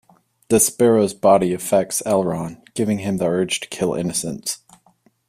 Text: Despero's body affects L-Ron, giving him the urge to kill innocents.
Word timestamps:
Despero's 0.49 1.13
body 1.13 1.53
affects 1.53 2.01
L-Ron, 2.07 2.59
giving 2.73 2.97
him 2.97 3.17
the 3.17 3.27
urge 3.27 3.59
to 3.59 3.67
kill 3.69 3.93
innocents. 3.93 4.57